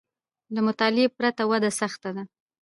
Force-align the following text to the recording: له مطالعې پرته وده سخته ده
له 0.53 0.59
مطالعې 0.67 1.13
پرته 1.17 1.43
وده 1.51 1.69
سخته 1.81 2.09
ده 2.15 2.23